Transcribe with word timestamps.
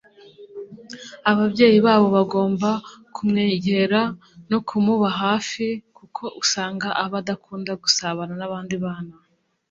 ababyeyi 1.31 1.77
baba 1.85 2.07
bagomba 2.17 2.69
kumwegera 3.15 4.01
no 4.49 4.59
kumuba 4.67 5.07
hafi 5.21 5.65
kuko 5.97 6.23
usanga 6.43 6.87
aba 7.03 7.17
adakunda 7.21 7.71
gusabana 7.83 8.33
n’abandi 8.37 8.75
bana 8.85 9.13